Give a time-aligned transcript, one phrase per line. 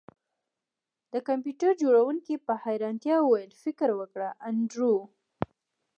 [1.13, 4.95] د کمپیوټر جوړونکي په حیرانتیا وویل فکر وکړه انډریو